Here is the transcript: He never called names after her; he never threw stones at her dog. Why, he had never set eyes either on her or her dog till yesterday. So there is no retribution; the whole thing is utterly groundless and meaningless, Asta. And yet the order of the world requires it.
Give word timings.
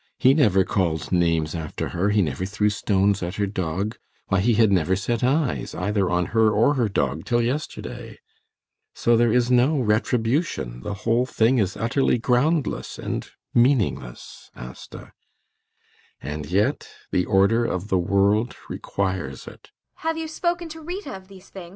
He 0.17 0.33
never 0.33 0.63
called 0.63 1.11
names 1.11 1.53
after 1.53 1.89
her; 1.89 2.09
he 2.09 2.23
never 2.23 2.43
threw 2.43 2.71
stones 2.71 3.21
at 3.21 3.35
her 3.35 3.45
dog. 3.45 3.99
Why, 4.29 4.39
he 4.39 4.55
had 4.55 4.71
never 4.71 4.95
set 4.95 5.23
eyes 5.23 5.75
either 5.75 6.09
on 6.09 6.25
her 6.33 6.49
or 6.49 6.73
her 6.73 6.89
dog 6.89 7.23
till 7.23 7.43
yesterday. 7.43 8.17
So 8.95 9.15
there 9.15 9.31
is 9.31 9.51
no 9.51 9.79
retribution; 9.79 10.81
the 10.81 10.95
whole 11.05 11.27
thing 11.27 11.59
is 11.59 11.77
utterly 11.77 12.17
groundless 12.17 12.97
and 12.97 13.29
meaningless, 13.53 14.49
Asta. 14.55 15.13
And 16.19 16.47
yet 16.47 16.89
the 17.11 17.25
order 17.27 17.63
of 17.65 17.89
the 17.89 17.99
world 17.99 18.55
requires 18.69 19.47
it. 19.47 19.69